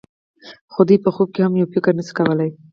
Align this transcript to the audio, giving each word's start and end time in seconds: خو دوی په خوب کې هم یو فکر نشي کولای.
خو 0.71 0.81
دوی 0.87 0.97
په 1.05 1.09
خوب 1.15 1.27
کې 1.33 1.41
هم 1.45 1.53
یو 1.61 1.71
فکر 1.73 1.91
نشي 1.99 2.13
کولای. 2.17 2.49